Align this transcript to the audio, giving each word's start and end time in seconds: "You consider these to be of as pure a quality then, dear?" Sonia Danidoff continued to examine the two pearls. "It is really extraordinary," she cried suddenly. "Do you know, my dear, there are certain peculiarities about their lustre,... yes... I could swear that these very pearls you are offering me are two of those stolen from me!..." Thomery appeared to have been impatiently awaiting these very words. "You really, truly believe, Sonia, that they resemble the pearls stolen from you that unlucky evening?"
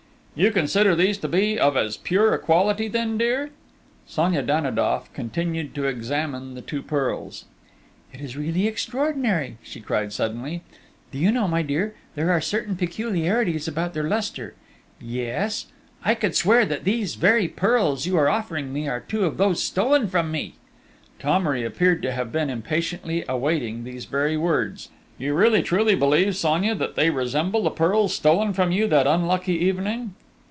"You 0.33 0.49
consider 0.49 0.95
these 0.95 1.17
to 1.19 1.27
be 1.27 1.59
of 1.59 1.75
as 1.75 1.97
pure 1.97 2.33
a 2.33 2.39
quality 2.39 2.87
then, 2.87 3.17
dear?" 3.17 3.49
Sonia 4.07 4.41
Danidoff 4.41 5.11
continued 5.11 5.75
to 5.75 5.85
examine 5.87 6.55
the 6.55 6.61
two 6.61 6.81
pearls. 6.81 7.43
"It 8.13 8.21
is 8.21 8.37
really 8.37 8.65
extraordinary," 8.65 9.57
she 9.61 9.81
cried 9.81 10.13
suddenly. 10.13 10.61
"Do 11.11 11.17
you 11.19 11.33
know, 11.33 11.49
my 11.49 11.63
dear, 11.63 11.95
there 12.15 12.31
are 12.31 12.39
certain 12.39 12.77
peculiarities 12.77 13.67
about 13.67 13.93
their 13.93 14.07
lustre,... 14.07 14.55
yes... 15.01 15.65
I 16.05 16.15
could 16.15 16.33
swear 16.33 16.65
that 16.65 16.85
these 16.85 17.15
very 17.15 17.49
pearls 17.49 18.05
you 18.05 18.15
are 18.15 18.29
offering 18.29 18.71
me 18.71 18.87
are 18.87 19.01
two 19.01 19.25
of 19.25 19.35
those 19.35 19.61
stolen 19.61 20.07
from 20.07 20.31
me!..." 20.31 20.55
Thomery 21.19 21.65
appeared 21.65 22.01
to 22.03 22.11
have 22.13 22.31
been 22.31 22.49
impatiently 22.49 23.25
awaiting 23.27 23.83
these 23.83 24.05
very 24.05 24.37
words. 24.37 24.89
"You 25.17 25.33
really, 25.35 25.61
truly 25.61 25.93
believe, 25.93 26.37
Sonia, 26.37 26.73
that 26.75 26.95
they 26.95 27.09
resemble 27.09 27.61
the 27.63 27.69
pearls 27.69 28.15
stolen 28.15 28.53
from 28.53 28.71
you 28.71 28.87
that 28.87 29.05
unlucky 29.05 29.53
evening?" 29.55 30.15